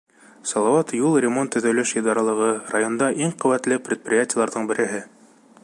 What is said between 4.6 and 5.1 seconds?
береһе.